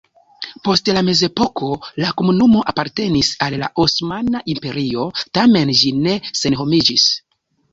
Post 0.67 0.87
la 0.97 1.01
mezepoko 1.09 1.69
la 2.05 2.09
komunumo 2.21 2.63
apartenis 2.73 3.29
al 3.49 3.57
la 3.65 3.69
Osmana 3.85 4.41
Imperio, 4.55 5.05
tamen 5.39 5.75
ĝi 5.83 5.93
ne 6.03 6.17
senhomiĝis. 6.43 7.07